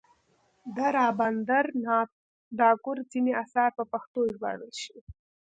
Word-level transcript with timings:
د 0.75 0.77
رابندر 0.97 1.65
ناته 1.85 2.15
ټاګور 2.57 2.97
ځینې 3.11 3.31
اثار 3.43 3.69
په 3.77 3.83
پښتو 3.91 4.19
ژباړل 4.33 4.71
شوي. 4.83 5.03